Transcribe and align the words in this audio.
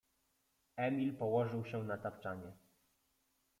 Emil 0.77 1.13
położył 1.17 1.65
się 1.65 1.83
na 1.83 1.97
tapczanie. 1.97 2.51